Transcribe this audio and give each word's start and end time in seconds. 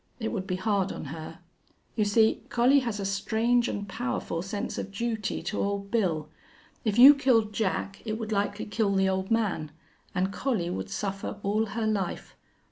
It 0.19 0.31
would 0.31 0.47
be 0.47 0.55
hard 0.55 0.91
on 0.91 1.05
her. 1.13 1.41
You 1.95 2.05
see, 2.05 2.41
Collie 2.49 2.79
has 2.79 2.99
a 2.99 3.05
strange 3.05 3.69
an' 3.69 3.85
powerful 3.85 4.41
sense 4.41 4.79
of 4.79 4.91
duty 4.91 5.43
to 5.43 5.61
Old 5.61 5.91
Bill. 5.91 6.27
If 6.83 6.97
you 6.97 7.13
killed 7.13 7.53
Jack 7.53 8.01
it 8.03 8.13
would 8.17 8.31
likely 8.31 8.65
kill 8.65 8.95
the 8.95 9.07
old 9.07 9.29
man, 9.29 9.69
an' 10.15 10.31
Collie 10.31 10.71
would 10.71 10.89
suffer 10.89 11.37
all 11.43 11.67
her 11.77 11.85
life. 11.85 12.35